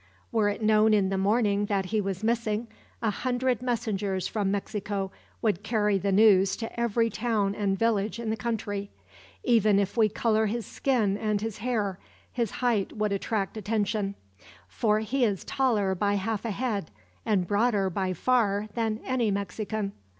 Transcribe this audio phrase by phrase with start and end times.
[0.31, 2.65] Were it known in the morning that he was missing,
[3.03, 5.11] a hundred messengers from Mexico
[5.43, 8.89] would carry the news to every town and village in the country.
[9.43, 11.99] Even if we colored his skin and his hair,
[12.31, 14.15] his height would attract attention;
[14.67, 16.89] for he is taller by half a head,
[17.23, 19.91] and broader, by far, than any Mexican.